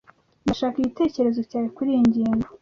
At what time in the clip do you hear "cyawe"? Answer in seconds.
1.49-1.67